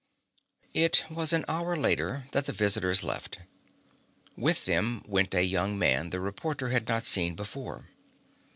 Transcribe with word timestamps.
It 0.73 1.05
was 1.11 1.31
an 1.31 1.45
hour 1.47 1.75
later 1.77 2.25
that 2.31 2.47
the 2.47 2.51
visitors 2.53 3.03
left. 3.03 3.37
With 4.35 4.65
them 4.65 5.03
went 5.07 5.35
a 5.35 5.43
young 5.43 5.77
man 5.77 6.09
the 6.09 6.19
reporter 6.19 6.69
had 6.69 6.87
not 6.87 7.05
seen 7.05 7.35
before. 7.35 7.87